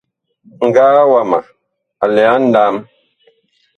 [0.67, 1.39] Ŋgaa wama
[2.03, 2.75] a lɛ a nlam.